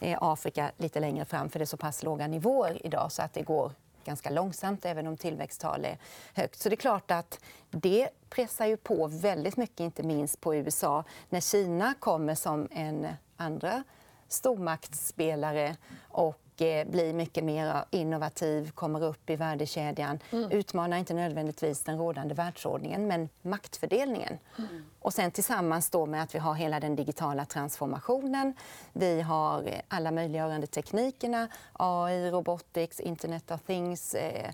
eh, 0.00 0.18
Afrika 0.20 0.70
lite 0.76 1.00
längre 1.00 1.24
fram 1.24 1.48
för 1.50 1.58
det 1.58 1.62
är 1.62 1.66
så 1.66 1.76
pass 1.76 2.02
låga 2.02 2.26
nivåer 2.26 2.86
idag 2.86 3.12
så 3.12 3.22
att 3.22 3.32
det 3.32 3.42
går 3.42 3.72
ganska 4.04 4.30
långsamt 4.30 4.84
även 4.84 5.06
om 5.06 5.16
tillväxttal 5.16 5.84
är 5.84 5.98
högt. 6.34 6.58
Så 6.58 6.68
det 6.68 6.74
är 6.74 6.76
klart 6.76 7.10
att 7.10 7.40
det 7.70 8.08
pressar 8.30 8.66
ju 8.66 8.76
på 8.76 9.06
väldigt 9.06 9.56
mycket, 9.56 9.80
inte 9.80 10.02
minst 10.02 10.40
på 10.40 10.54
USA 10.54 11.04
när 11.28 11.40
Kina 11.40 11.94
kommer 12.00 12.34
som 12.34 12.68
en 12.70 13.08
andra 13.36 13.82
stormaktsspelare 14.28 15.76
och 16.08 16.41
Eh, 16.60 16.88
blir 16.88 17.12
mycket 17.12 17.44
mer 17.44 17.84
innovativ, 17.90 18.70
kommer 18.70 19.04
upp 19.04 19.30
i 19.30 19.36
värdekedjan. 19.36 20.18
Mm. 20.30 20.50
Utmanar 20.50 20.96
inte 20.96 21.14
nödvändigtvis 21.14 21.84
den 21.84 21.98
rådande 21.98 22.34
världsordningen, 22.34 23.06
men 23.06 23.28
maktfördelningen. 23.42 24.38
Mm. 24.58 24.84
Och 25.00 25.14
sen 25.14 25.30
tillsammans 25.30 25.90
då 25.90 26.06
med 26.06 26.22
att 26.22 26.34
vi 26.34 26.38
har 26.38 26.54
hela 26.54 26.80
den 26.80 26.96
digitala 26.96 27.44
transformationen. 27.44 28.54
Vi 28.92 29.20
har 29.20 29.70
alla 29.88 30.10
möjliggörande 30.10 30.66
teknikerna, 30.66 31.48
AI, 31.72 32.30
robotics, 32.30 33.00
internet 33.00 33.50
of 33.50 33.62
things, 33.62 34.14
eh, 34.14 34.50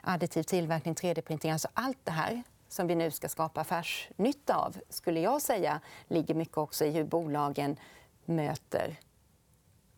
additiv 0.00 0.42
tillverkning, 0.42 0.94
3D-printing. 0.94 1.52
Alltså 1.52 1.68
allt 1.74 1.98
det 2.04 2.12
här 2.12 2.42
som 2.68 2.86
vi 2.86 2.94
nu 2.94 3.10
ska 3.10 3.28
skapa 3.28 3.60
affärsnytta 3.60 4.56
av 4.56 4.76
skulle 4.88 5.20
jag 5.20 5.42
säga 5.42 5.80
ligger 6.08 6.34
mycket 6.34 6.58
också 6.58 6.84
i 6.84 6.90
hur 6.90 7.04
bolagen 7.04 7.76
möter 8.24 8.96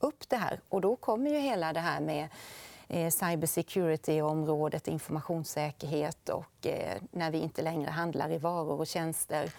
upp 0.00 0.29
det 0.29 0.37
här. 0.37 0.61
Och 0.69 0.81
då 0.81 0.97
kommer 0.97 1.31
ju 1.31 1.38
hela 1.38 1.73
det 1.73 1.81
här 1.81 2.00
med 2.00 2.29
eh, 2.88 3.11
cybersecurity-området, 3.11 4.88
informationssäkerhet 4.88 6.29
och 6.29 6.67
eh, 6.67 6.97
när 7.11 7.31
vi 7.31 7.38
inte 7.38 7.62
längre 7.62 7.91
handlar 7.91 8.33
i 8.33 8.38
varor 8.38 8.81
och 8.81 8.87
tjänster 8.87 9.50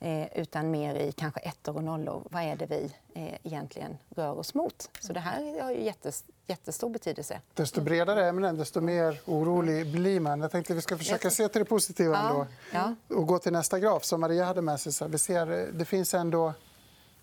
eh, 0.00 0.38
utan 0.38 0.70
mer 0.70 0.94
i 0.94 1.12
kanske 1.12 1.40
ettor 1.40 1.76
och 1.76 1.84
nollor. 1.84 2.22
Vad 2.30 2.42
är 2.42 2.56
det 2.56 2.66
vi 2.66 2.92
egentligen 3.42 3.98
rör 4.08 4.38
oss 4.38 4.54
mot? 4.54 4.90
Så 5.00 5.12
det 5.12 5.20
här 5.20 5.62
har 5.62 5.70
ju 5.70 5.84
jättes, 5.84 6.24
jättestor 6.46 6.90
betydelse. 6.90 7.40
Desto 7.54 7.80
bredare 7.80 8.28
ämnen, 8.28 8.56
desto 8.56 8.80
mer 8.80 9.20
orolig 9.24 9.92
blir 9.92 10.20
man. 10.20 10.40
Jag 10.40 10.50
tänkte 10.50 10.72
att 10.72 10.76
vi 10.76 10.82
ska 10.82 10.98
försöka 10.98 11.30
se 11.30 11.48
till 11.48 11.58
det 11.58 11.64
positiva 11.64 12.18
ändå. 12.18 12.46
Ja. 12.72 12.94
och 13.08 13.26
gå 13.26 13.38
till 13.38 13.52
nästa 13.52 13.78
graf 13.78 14.04
som 14.04 14.20
Maria 14.20 14.44
hade 14.44 14.62
med 14.62 14.80
sig. 14.80 15.08
vi 15.08 15.18
ser, 15.18 15.46
det 15.72 15.84
finns 15.84 16.14
ändå 16.14 16.52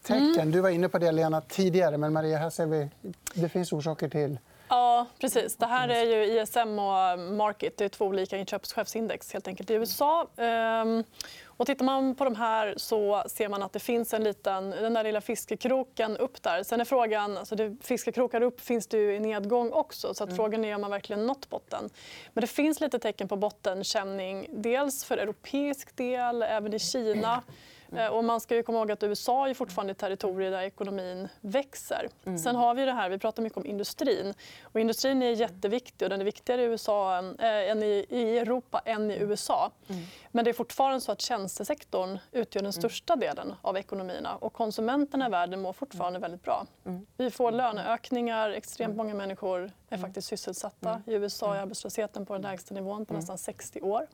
tecken. 0.06 0.40
Mm. 0.40 0.52
Du 0.52 0.62
var 0.62 0.70
inne 0.70 0.90
på 0.90 0.98
det 0.98 1.12
Lena 1.12 1.42
tidigare, 1.42 1.98
men 1.98 2.14
Maria, 2.14 2.38
här 2.38 2.50
ser 2.50 2.66
vi 2.66 2.90
det 3.34 3.50
finns 3.50 3.74
orsaker 3.74 4.10
till 4.10 4.38
Ja, 4.68 5.06
precis. 5.20 5.56
Det 5.56 5.66
här 5.66 5.90
är 5.90 6.04
ju 6.04 6.42
ISM 6.42 6.80
och 6.80 7.20
Market. 7.20 7.78
Det 7.78 7.86
är 7.86 7.90
två 7.90 8.06
olika 8.06 8.38
inköpschefsindex 8.38 9.34
helt 9.34 9.48
enkelt 9.48 9.70
i 9.70 9.74
USA. 9.74 10.28
Ehm, 10.38 11.04
och 11.46 11.66
tittar 11.66 11.86
man 11.86 12.16
på 12.16 12.24
de 12.24 12.36
här 12.36 12.74
så 12.78 13.24
ser 13.28 13.50
man 13.50 13.64
att 13.64 13.74
det 13.74 13.80
finns 13.80 14.14
en 14.14 14.24
liten, 14.24 14.70
den 14.70 14.94
där 14.94 15.04
lilla 15.04 15.22
fiskekroken 15.22 16.18
upp 16.18 16.44
där. 16.44 16.64
Sen 16.64 16.82
är 16.82 16.86
frågan, 16.86 17.38
alltså 17.38 17.56
det, 17.56 17.76
fiskekrokar 17.82 18.42
upp 18.42 18.62
finns 18.62 18.88
det 18.88 18.98
ju 18.98 19.16
i 19.16 19.20
nedgång 19.20 19.72
också. 19.72 20.14
Så 20.14 20.24
att 20.24 20.30
mm. 20.30 20.38
frågan 20.38 20.66
är 20.66 20.76
om 20.76 20.82
man 20.82 20.92
verkligen 20.92 21.28
nått 21.28 21.50
botten. 21.50 21.90
Men 22.34 22.42
det 22.42 22.48
finns 22.48 22.82
lite 22.82 23.00
tecken 23.00 23.28
på 23.28 23.36
bottenkänning. 23.36 24.48
Dels 24.50 25.06
för 25.06 25.18
europeisk 25.18 25.96
del, 25.96 26.42
även 26.42 26.74
i 26.74 26.80
Kina. 26.80 27.44
Eh, 27.92 28.08
och 28.08 28.24
man 28.24 28.42
ska 28.42 28.56
ju 28.56 28.64
komma 28.64 28.78
ihåg 28.78 28.92
att 28.92 29.04
USA 29.04 29.50
är 29.50 29.54
fortfarande 29.54 29.92
ett 29.92 29.98
territorium 29.98 30.52
där 30.52 30.62
ekonomin 30.62 31.28
växer. 31.42 32.10
Mm. 32.26 32.38
Sen 32.38 32.56
har 32.56 32.76
vi 32.76 32.86
det 32.86 32.92
här, 32.92 33.10
vi 33.10 33.18
pratar 33.18 33.44
mycket 33.44 33.58
om 33.58 33.66
industrin. 33.66 34.34
Och 34.64 34.80
industrin 34.80 35.24
är 35.24 35.32
jätteviktig 35.32 36.06
och 36.06 36.10
den 36.10 36.22
är 36.22 36.26
viktigare 36.26 36.62
i, 36.62 36.66
USA, 36.66 37.18
äh, 37.20 37.72
än 37.72 37.84
i, 37.84 38.06
i 38.10 38.38
Europa 38.38 38.82
än 38.86 39.12
i 39.12 39.18
USA. 39.18 39.72
Mm. 39.88 40.02
Men 40.32 40.46
det 40.46 40.52
är 40.52 40.54
fortfarande 40.54 41.02
så 41.02 41.12
att 41.12 41.22
tjänstesektorn 41.22 42.20
utgör 42.32 42.62
den 42.62 42.66
mm. 42.66 42.74
största 42.74 43.16
delen 43.16 43.54
av 43.62 43.78
ekonomierna 43.78 44.36
och 44.36 44.54
konsumenterna 44.54 45.28
i 45.28 45.30
världen 45.30 45.62
mår 45.62 45.74
fortfarande 45.74 46.20
väldigt 46.20 46.44
bra. 46.44 46.66
Mm. 46.86 47.06
Vi 47.18 47.32
får 47.32 47.52
löneökningar, 47.52 48.50
extremt 48.50 48.96
många 48.96 49.14
människor 49.14 49.72
är 49.90 49.98
faktiskt 49.98 50.28
sysselsatta. 50.28 51.02
I 51.08 51.14
USA 51.14 51.56
är 51.56 51.60
arbetslösheten 51.60 52.26
på 52.26 52.34
den 52.34 52.42
lägsta 52.42 52.74
nivån 52.76 53.06
på 53.06 53.14
nästan 53.14 53.38
60 53.38 53.82
år. 53.82 54.08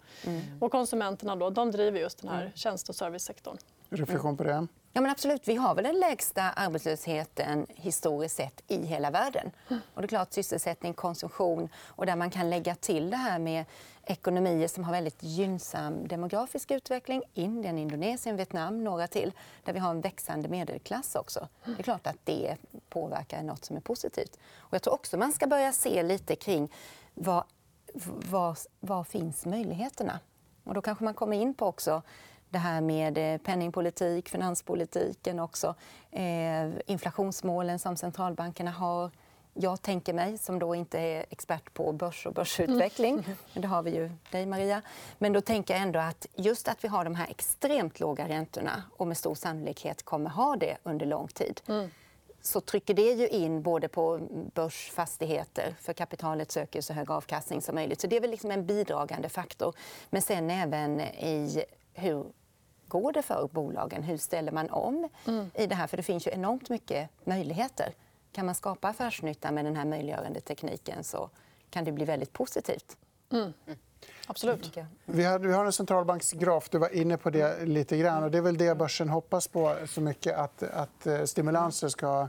Och 0.60 0.72
konsumenterna 0.72 1.36
då, 1.36 1.50
de 1.50 1.72
driver 1.72 2.00
just 2.00 2.22
den 2.22 2.30
här 2.30 2.52
tjänste 2.56 2.92
och 2.92 2.96
servicesektorn. 2.96 3.58
Reflektion 3.94 4.38
på 4.38 4.44
det? 4.44 4.68
Ja, 4.94 5.02
men 5.02 5.12
absolut. 5.12 5.48
Vi 5.48 5.56
har 5.56 5.76
väl 5.76 5.84
den 5.84 6.00
lägsta 6.00 6.42
arbetslösheten 6.42 7.68
historiskt 7.70 8.36
sett 8.36 8.64
i 8.68 8.86
hela 8.86 9.12
världen. 9.12 9.52
Och 9.94 10.02
det 10.02 10.06
är 10.06 10.08
klart, 10.08 10.34
sysselsättning, 10.34 10.94
konsumtion 10.94 11.70
och 11.88 12.06
där 12.06 12.16
man 12.16 12.30
kan 12.30 12.50
lägga 12.50 12.76
till 12.76 13.10
det 13.10 13.18
här 13.18 13.40
med 13.40 13.66
ekonomier 14.04 14.68
som 14.68 14.84
har 14.84 14.92
väldigt 14.92 15.24
gynnsam 15.24 16.08
demografisk 16.08 16.72
utveckling. 16.72 17.24
Indien, 17.34 17.78
Indonesien, 17.78 18.36
Vietnam, 18.36 18.84
några 18.84 19.08
till. 19.08 19.34
Där 19.64 19.74
vi 19.74 19.80
har 19.80 19.92
en 19.92 20.02
växande 20.02 20.50
medelklass 20.50 21.16
också. 21.16 21.48
Det 21.66 21.80
är 21.80 21.84
klart 21.84 22.08
att 22.08 22.20
det 22.24 22.58
påverkar 22.90 23.44
något 23.44 23.66
som 23.66 23.76
är 23.76 23.82
positivt. 23.82 24.40
Och 24.58 24.74
jag 24.74 24.82
tror 24.82 24.94
också 24.94 25.18
man 25.18 25.32
ska 25.32 25.48
börja 25.48 25.72
se 25.72 26.04
lite 26.04 26.36
kring 26.36 26.72
var, 27.14 27.44
var, 28.30 28.58
var 28.80 29.04
finns 29.04 29.46
möjligheterna? 29.46 30.20
Och 30.64 30.74
då 30.74 30.82
kanske 30.82 31.04
man 31.04 31.14
kommer 31.14 31.38
in 31.38 31.54
på 31.54 31.66
också 31.66 32.02
det 32.52 32.60
här 32.60 32.82
med 32.82 33.18
eh, 33.18 33.38
penningpolitik, 33.38 34.30
finanspolitiken 34.30 35.40
också. 35.40 35.76
Eh, 36.12 36.70
inflationsmålen 36.86 37.80
som 37.80 37.98
centralbankerna 37.98 38.72
har. 38.72 39.12
Jag 39.54 39.82
tänker 39.82 40.14
mig, 40.14 40.38
som 40.38 40.60
då 40.60 40.76
inte 40.76 41.00
är 41.00 41.26
expert 41.30 41.74
på 41.74 41.92
börs 41.92 42.26
och 42.26 42.34
börsutveckling, 42.34 43.14
mm. 43.14 43.38
men 43.54 43.62
det 43.62 43.68
har 43.68 43.84
vi 43.84 43.96
ju 43.96 44.12
dig, 44.32 44.46
Maria. 44.46 44.82
Men 45.18 45.34
då 45.34 45.42
tänker 45.42 45.74
jag 45.74 45.84
ändå 45.84 46.00
att 46.00 46.28
just 46.36 46.68
att 46.68 46.84
vi 46.84 46.88
har 46.88 47.04
de 47.04 47.16
här 47.16 47.28
extremt 47.30 48.00
låga 48.00 48.28
räntorna 48.28 48.84
och 48.98 49.08
med 49.08 49.18
stor 49.18 49.36
sannolikhet 49.36 50.04
kommer 50.04 50.30
ha 50.30 50.56
det 50.56 50.78
under 50.84 51.06
lång 51.06 51.28
tid 51.28 51.62
mm. 51.68 51.90
så 52.42 52.62
trycker 52.62 52.94
det 52.94 53.12
ju 53.12 53.28
in 53.28 53.62
både 53.62 53.88
på 53.88 54.20
börsfastigheter, 54.54 55.76
för 55.82 55.94
kapitalet 55.94 56.52
söker 56.52 56.82
så 56.82 56.94
hög 56.94 57.12
avkastning 57.12 57.62
som 57.62 57.76
möjligt. 57.76 58.02
Så 58.02 58.08
Det 58.08 58.16
är 58.16 58.22
väl 58.22 58.32
liksom 58.32 58.52
en 58.52 58.66
bidragande 58.66 59.30
faktor. 59.30 59.76
Men 60.10 60.22
sen 60.22 60.50
även 60.50 61.02
i 61.02 61.64
hur 61.94 62.26
går 62.92 63.14
det 63.14 63.22
för 63.22 63.50
bolagen? 63.52 64.04
Hur 64.04 64.18
ställer 64.18 64.52
man 64.52 64.70
om 64.70 65.10
mm. 65.28 65.52
i 65.54 65.68
det 65.68 65.76
här? 65.76 65.88
För 65.88 65.98
det 65.98 66.04
finns 66.04 66.28
ju 66.28 66.32
enormt 66.32 66.70
mycket 66.70 67.10
möjligheter. 67.24 67.94
Kan 68.32 68.46
man 68.46 68.56
skapa 68.56 68.88
affärsnytta 68.88 69.52
med 69.52 69.66
den 69.66 69.76
här 69.76 69.86
möjliggörande 69.86 70.40
tekniken 70.42 71.04
så 71.04 71.30
kan 71.70 71.84
det 71.84 71.92
bli 71.92 72.06
väldigt 72.06 72.34
positivt. 72.34 72.98
Mm. 73.32 73.54
Absolut. 74.28 74.78
Vi 75.06 75.24
har, 75.24 75.40
vi 75.40 75.54
har 75.54 75.66
en 75.66 75.72
centralbanksgraf. 75.72 76.70
Du 76.70 76.78
var 76.78 76.96
inne 76.96 77.18
på 77.18 77.30
det 77.30 77.66
lite 77.66 77.98
grann. 77.98 78.24
Och 78.24 78.32
det 78.32 78.38
är 78.38 78.42
väl 78.42 78.58
det 78.58 78.78
börsen 78.78 79.10
hoppas 79.10 79.48
på 79.48 79.78
så 79.88 80.02
mycket, 80.02 80.36
att, 80.36 80.64
att 80.64 81.08
eh, 81.08 81.24
stimulanser 81.24 81.88
ska 81.88 82.28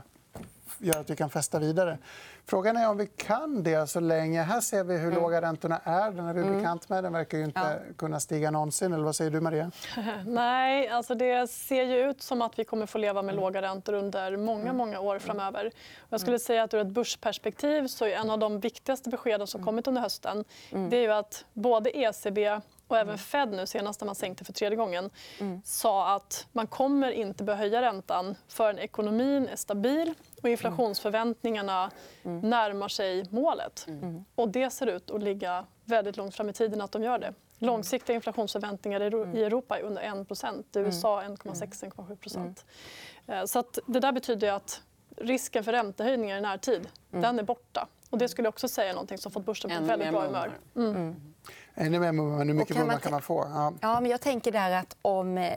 göra 0.79 0.99
att 0.99 1.09
vi 1.09 1.15
kan 1.15 1.29
fästa 1.29 1.59
vidare. 1.59 1.97
Frågan 2.45 2.77
är 2.77 2.89
om 2.89 2.97
vi 2.97 3.07
kan 3.07 3.63
det 3.63 3.87
så 3.87 3.99
länge... 3.99 4.41
Här 4.41 4.61
ser 4.61 4.83
vi 4.83 4.97
hur 4.97 5.07
mm. 5.07 5.21
låga 5.23 5.41
räntorna 5.41 5.81
är. 5.83 6.11
Den 6.11 6.25
är 6.25 6.33
vi 6.33 6.41
mm. 6.41 6.57
bekant 6.57 6.89
med. 6.89 7.03
Den 7.03 7.13
verkar 7.13 7.37
inte 7.37 7.59
ja. 7.59 7.93
kunna 7.97 8.19
stiga 8.19 8.51
någonsin. 8.51 8.93
Eller 8.93 9.03
vad 9.03 9.15
säger 9.15 9.31
du, 9.31 9.41
Maria? 9.41 9.71
Nej, 10.25 10.87
alltså 10.87 11.15
det 11.15 11.49
ser 11.49 11.83
ju 11.83 12.09
ut 12.09 12.21
som 12.21 12.41
att 12.41 12.59
vi 12.59 12.63
kommer 12.63 12.85
få 12.85 12.97
leva 12.97 13.21
med 13.21 13.33
mm. 13.33 13.43
låga 13.43 13.61
räntor 13.61 13.93
under 13.93 14.37
många, 14.37 14.61
mm. 14.61 14.77
många 14.77 14.99
år 14.99 15.19
framöver. 15.19 15.71
Jag 16.09 16.21
skulle 16.21 16.39
säga 16.39 16.63
att 16.63 16.73
ur 16.73 16.79
ett 16.79 16.87
börsperspektiv 16.87 17.87
så 17.87 18.05
är 18.05 18.11
en 18.11 18.29
av 18.29 18.39
de 18.39 18.59
viktigaste 18.59 19.09
beskeden 19.09 19.47
som 19.47 19.65
kommit 19.65 19.87
under 19.87 20.01
hösten 20.01 20.45
det 20.69 20.97
är 20.97 21.01
ju 21.01 21.11
att 21.11 21.45
både 21.53 21.97
ECB 21.97 22.61
och 22.87 22.97
även 22.97 23.17
Fed 23.17 23.51
nu 23.51 23.65
senast 23.65 24.01
när 24.01 24.05
man 24.05 24.15
sänkte 24.15 24.45
för 24.45 24.53
tredje 24.53 24.75
gången 24.75 25.09
mm. 25.39 25.61
sa 25.65 26.15
att 26.15 26.47
man 26.51 26.67
kommer 26.67 27.11
inte 27.11 27.43
behöva 27.43 27.63
höja 27.63 27.81
räntan 27.81 28.35
förrän 28.47 28.79
ekonomin 28.79 29.47
är 29.47 29.55
stabil 29.55 30.13
och 30.41 30.49
inflationsförväntningarna 30.49 31.91
mm. 32.23 32.49
närmar 32.49 32.87
sig 32.87 33.25
målet. 33.29 33.85
Mm. 33.87 34.25
Och 34.35 34.49
det 34.49 34.69
ser 34.69 34.87
ut 34.87 35.11
att 35.11 35.23
ligga 35.23 35.65
väldigt 35.85 36.17
långt 36.17 36.35
fram 36.35 36.49
i 36.49 36.53
tiden 36.53 36.81
att 36.81 36.91
de 36.91 37.03
gör 37.03 37.19
det. 37.19 37.33
Långsiktiga 37.59 38.15
inflationsförväntningar 38.15 39.01
i 39.35 39.43
Europa 39.43 39.79
är 39.79 39.83
under 39.83 40.01
1 40.01 40.75
I 40.75 40.79
USA 40.79 41.21
1,6-1,7 41.21 42.55
eh, 43.27 43.45
Så 43.45 43.59
att 43.59 43.79
det 43.85 43.99
där 43.99 44.11
betyder 44.11 44.51
att 44.51 44.81
risken 45.17 45.63
för 45.63 45.71
räntehöjningar 45.71 46.37
i 46.37 46.41
närtid 46.41 46.89
den 47.09 47.39
är 47.39 47.43
borta. 47.43 47.87
Och 48.09 48.17
det 48.17 48.27
skulle 48.27 48.49
också 48.49 48.67
säga 48.67 48.93
någonting 48.93 49.17
som 49.17 49.31
fått 49.31 49.45
börsen 49.45 49.71
på 49.71 49.83
väldigt 49.83 50.11
bra 50.11 50.25
humör. 50.25 50.51
Ännu 51.75 51.99
mer 51.99 52.11
mumma. 52.11 52.43
Hur 52.43 52.53
mycket 52.53 52.77
mumma 52.77 52.99
kan 52.99 53.11
man 53.11 53.21
få? 53.21 53.47
Ja. 53.53 53.73
ja. 53.81 54.01
men 54.01 54.11
jag 54.11 54.21
tänker 54.21 54.51
där 54.51 54.71
att 54.71 54.95
om 55.01 55.37
eh, 55.37 55.53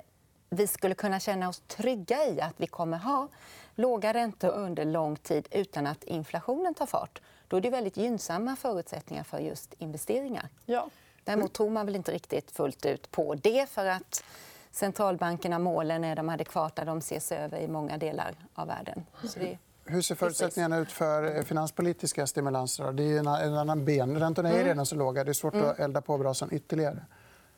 vi 0.50 0.66
skulle 0.66 0.94
kunna 0.94 1.20
känna 1.20 1.49
oss 1.49 1.62
trygga 1.66 2.26
i 2.26 2.40
att 2.40 2.54
vi 2.56 2.66
kommer 2.66 2.99
ha 2.99 3.28
låga 3.75 4.14
räntor 4.14 4.50
under 4.50 4.85
lång 4.85 5.16
tid 5.16 5.49
utan 5.50 5.87
att 5.87 6.04
inflationen 6.04 6.75
tar 6.75 6.87
fart 6.87 7.20
då 7.49 7.56
är 7.56 7.61
det 7.61 7.70
väldigt 7.70 7.96
gynnsamma 7.96 8.56
förutsättningar 8.56 9.25
för 9.25 9.38
just 9.38 9.75
investeringar. 9.78 10.49
Ja. 10.64 10.88
Däremot 11.25 11.52
tror 11.52 11.70
man 11.70 11.87
väl 11.87 11.96
inte 11.96 12.12
riktigt 12.12 12.50
fullt 12.50 12.87
ut 12.87 13.11
på 13.11 13.35
det 13.35 13.68
för 13.68 13.87
att 13.87 14.25
centralbankerna 14.70 15.58
målen 15.58 16.04
är 16.04 16.16
de 16.16 16.28
adekvata. 16.28 16.85
De 16.85 16.99
ses 16.99 17.32
över 17.32 17.58
i 17.58 17.68
många 17.68 17.99
delar 17.99 18.35
av 18.54 18.66
världen. 18.66 19.06
Så 19.25 19.38
det 19.38 19.58
Hur 19.88 20.02
ser 20.02 20.14
förutsättningarna 20.14 20.78
ut 20.78 20.92
för 20.92 21.42
finanspolitiska 21.42 22.26
stimulanser? 22.26 22.92
Det 22.92 23.02
är 23.02 23.18
en 23.18 23.54
annan 23.54 23.84
ben. 23.84 24.18
Räntorna 24.18 24.48
är 24.48 24.54
mm. 24.54 24.66
redan 24.66 24.86
så 24.86 24.94
låga. 24.94 25.24
Det 25.24 25.30
är 25.30 25.32
svårt 25.32 25.54
mm. 25.54 25.68
att 25.68 25.78
elda 25.78 26.00
på 26.00 26.18
brasan 26.18 26.48
ytterligare. 26.52 27.02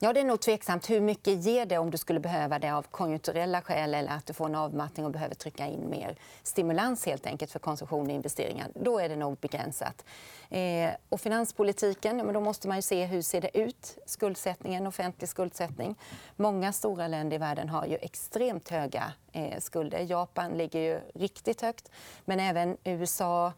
Ja, 0.01 0.13
det 0.13 0.21
är 0.21 0.25
nog 0.25 0.41
tveksamt. 0.41 0.91
Hur 0.91 1.01
mycket 1.01 1.45
ger 1.45 1.67
det 1.67 1.79
om 1.79 1.91
du 1.91 1.99
skulle 1.99 2.21
behöva 2.21 2.59
det 2.59 2.71
av 2.71 2.83
konjunkturella 2.83 3.63
skäl 3.63 3.95
eller 3.95 4.13
att 4.13 4.27
du 4.27 4.33
får 4.33 4.47
en 4.47 4.55
avmattning 4.55 5.07
och 5.07 5.13
behöver 5.13 5.35
trycka 5.35 5.67
in 5.67 5.91
mer 5.91 6.17
stimulans 6.43 7.07
helt 7.07 7.27
enkelt 7.27 7.51
för 7.51 7.59
konsumtion 7.59 8.07
och 8.07 8.13
investeringar? 8.13 8.69
Då 8.75 8.99
är 8.99 9.09
det 9.09 9.17
nog 9.17 9.39
begränsat. 9.39 10.05
Eh, 10.51 10.91
och 11.09 11.21
finanspolitiken, 11.21 12.19
ja, 12.19 12.25
men 12.25 12.35
då 12.35 12.41
måste 12.41 12.69
man 12.69 12.77
ju 12.77 12.83
se 12.83 13.05
hur 13.05 13.23
ser 13.23 13.41
det 13.41 13.59
ut 13.59 13.99
skuldsättningen, 14.07 14.87
offentlig 14.87 15.29
skuldsättning. 15.29 15.95
Många 16.37 16.73
stora 16.73 17.09
länder 17.09 17.37
i 17.37 17.39
världen 17.39 17.69
har 17.69 17.87
ju 17.87 17.97
extremt 17.97 18.69
höga 18.69 19.13
eh, 19.33 19.59
skulder. 19.61 20.01
Japan 20.11 20.51
ligger 20.51 20.81
ju 20.81 21.01
riktigt 21.15 21.61
högt, 21.61 21.91
men 22.25 22.41
även 22.41 22.77
USA 22.85 23.53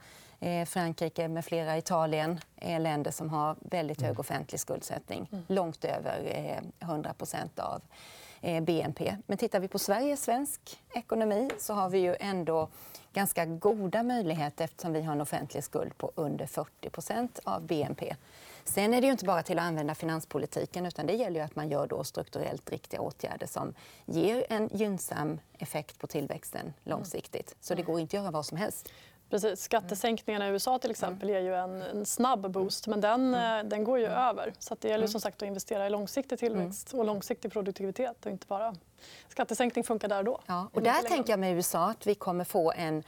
Frankrike 0.66 1.28
med 1.28 1.44
flera, 1.44 1.78
Italien 1.78 2.40
är 2.56 2.78
länder 2.78 3.10
som 3.10 3.30
har 3.30 3.56
väldigt 3.60 4.00
hög 4.00 4.10
mm. 4.10 4.20
offentlig 4.20 4.60
skuldsättning. 4.60 5.28
Mm. 5.32 5.44
Långt 5.48 5.84
över 5.84 6.60
100 6.80 7.14
eh, 7.32 7.64
av 7.64 7.82
eh, 8.40 8.62
BNP. 8.62 9.16
Men 9.26 9.38
tittar 9.38 9.60
vi 9.60 9.68
på 9.68 9.78
Sverige, 9.78 10.16
svensk 10.16 10.78
ekonomi, 10.94 11.50
så 11.58 11.74
har 11.74 11.90
vi 11.90 11.98
ju 11.98 12.16
ändå 12.20 12.68
ganska 13.12 13.44
goda 13.46 14.02
möjligheter 14.02 14.64
eftersom 14.64 14.92
vi 14.92 15.02
har 15.02 15.12
en 15.12 15.20
offentlig 15.20 15.64
skuld 15.64 15.98
på 15.98 16.12
under 16.14 16.46
40% 16.46 17.28
av 17.44 17.66
BNP. 17.66 18.14
Sen 18.64 18.94
är 18.94 19.00
det 19.00 19.06
ju 19.06 19.12
inte 19.12 19.24
bara 19.24 19.42
till 19.42 19.58
att 19.58 19.64
använda 19.64 19.94
finanspolitiken 19.94 20.86
utan 20.86 21.06
det 21.06 21.12
gäller 21.12 21.42
att 21.42 21.56
man 21.56 21.68
gör 21.68 21.86
då 21.86 22.04
strukturellt 22.04 22.70
riktiga 22.70 23.00
åtgärder 23.00 23.46
som 23.46 23.74
ger 24.06 24.46
en 24.48 24.68
gynnsam 24.72 25.40
effekt 25.58 25.98
på 25.98 26.06
tillväxten 26.06 26.72
långsiktigt. 26.84 27.56
Så 27.60 27.74
det 27.74 27.82
går 27.82 28.00
inte 28.00 28.16
att 28.16 28.22
göra 28.22 28.30
vad 28.30 28.46
som 28.46 28.58
helst. 28.58 28.88
Precis. 29.30 29.62
Skattesänkningarna 29.62 30.48
i 30.48 30.50
USA 30.50 30.78
till 30.78 30.90
exempel 30.90 31.28
ger 31.28 31.40
ju 31.40 31.54
en, 31.54 31.82
en 31.82 32.06
snabb 32.06 32.50
boost, 32.50 32.86
men 32.86 33.00
den, 33.00 33.34
mm. 33.34 33.68
den 33.68 33.84
går 33.84 33.98
ju 33.98 34.06
mm. 34.06 34.18
över. 34.18 34.52
Så 34.58 34.76
det 34.80 34.88
gäller 34.88 35.06
som 35.06 35.20
sagt 35.20 35.42
att 35.42 35.48
investera 35.48 35.86
i 35.86 35.90
långsiktig 35.90 36.38
tillväxt 36.38 36.94
och 36.94 37.04
långsiktig 37.04 37.52
produktivitet 37.52 38.26
och 38.26 38.32
inte 38.32 38.46
bara... 38.46 38.74
Skattesänkning 39.28 39.84
funkar 39.84 40.08
där 40.08 40.22
då. 40.22 40.40
Ja, 40.46 40.68
och 40.72 40.82
där 40.82 41.02
tänker 41.02 41.32
jag 41.32 41.40
med 41.40 41.56
USA 41.56 41.90
att 41.90 42.06
vi 42.06 42.14
kommer 42.14 42.44
få 42.44 42.72
en 42.72 43.02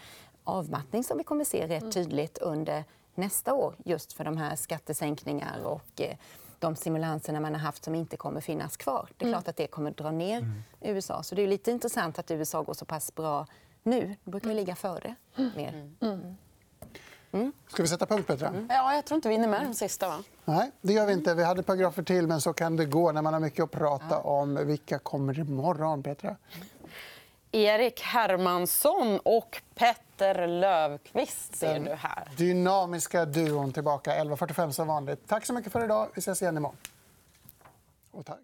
avmattning 0.44 1.04
som 1.04 1.18
vi 1.18 1.24
kommer 1.24 1.44
se 1.44 1.66
rätt 1.66 1.82
mm. 1.82 1.92
tydligt 1.92 2.38
under 2.38 2.84
nästa 3.14 3.54
år 3.54 3.74
just 3.84 4.12
för 4.12 4.24
de 4.24 4.36
här 4.36 4.56
skattesänkningar 4.56 5.64
och 5.64 6.00
eh, 6.00 6.16
de 6.58 6.76
stimulanserna 6.76 7.40
man 7.40 7.54
har 7.54 7.60
haft 7.60 7.84
som 7.84 7.94
inte 7.94 8.16
kommer 8.16 8.40
finnas 8.40 8.76
kvar. 8.76 9.08
Det 9.16 9.24
är 9.24 9.28
klart 9.28 9.48
att 9.48 9.56
det 9.56 9.66
kommer 9.66 9.90
dra 9.90 10.10
ner 10.10 10.38
mm. 10.38 10.62
USA. 10.80 11.22
Så 11.22 11.34
det 11.34 11.42
är 11.42 11.48
lite 11.48 11.70
intressant 11.70 12.18
att 12.18 12.30
USA 12.30 12.62
går 12.62 12.74
så 12.74 12.84
pass 12.84 13.14
bra 13.14 13.46
nu. 13.82 14.16
Då 14.24 14.30
brukar 14.30 14.48
vi 14.48 14.54
ligga 14.54 14.74
före 14.74 15.14
mer. 15.34 15.90
Mm. 16.00 16.36
Mm. 17.32 17.52
Ska 17.68 17.82
vi 17.82 17.88
sätta 17.88 18.06
punkt, 18.06 18.26
Petra? 18.26 18.48
Mm. 18.48 18.66
Ja, 18.70 18.94
jag 18.94 19.04
tror 19.04 19.16
inte 19.16 19.28
vi 19.28 19.34
hinner 19.34 19.48
med 19.48 19.64
de 19.64 19.74
sista. 19.74 20.08
Va? 20.08 20.22
Nej, 20.44 20.70
det 20.80 20.92
gör 20.92 21.06
vi 21.06 21.12
inte. 21.12 21.34
Vi 21.34 21.44
hade 21.44 21.60
ett 21.60 21.66
paragrafer 21.66 22.02
till, 22.02 22.26
men 22.26 22.40
så 22.40 22.52
kan 22.52 22.76
det 22.76 22.84
gå 22.84 23.12
när 23.12 23.22
man 23.22 23.32
har 23.32 23.40
mycket 23.40 23.64
att 23.64 23.70
prata 23.70 24.06
ja. 24.10 24.18
om. 24.18 24.66
Vilka 24.66 24.98
kommer 24.98 25.38
imorgon, 25.38 26.02
Petra? 26.02 26.36
Erik 27.52 28.00
Hermansson 28.00 29.20
och 29.22 29.62
Petter 29.74 30.46
Löfqvist 30.46 31.56
ser 31.56 31.80
du 31.80 31.94
här. 31.94 32.28
Dynamiska 32.36 33.24
duon 33.24 33.72
tillbaka 33.72 34.24
11.45 34.24 34.70
som 34.70 34.88
vanligt. 34.88 35.28
Tack 35.28 35.46
så 35.46 35.52
mycket 35.52 35.72
för 35.72 35.84
idag. 35.84 36.08
Vi 36.14 36.18
ses 36.18 36.42
igen 36.42 36.56
imorgon. 36.56 36.76
Och 38.10 38.26
tack. 38.26 38.38